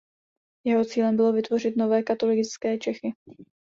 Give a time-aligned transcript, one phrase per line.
[0.65, 3.13] Jeho cílem bylo „vytvořit nové katolické Čechy“.